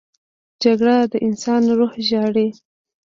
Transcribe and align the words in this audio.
جګړه 0.63 0.97
د 1.11 1.13
انسان 1.27 1.61
روح 1.77 1.93
ژاړي 2.07 2.47